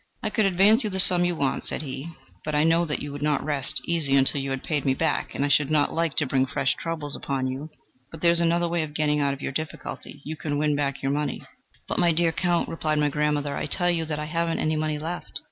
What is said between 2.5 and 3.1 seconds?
I know that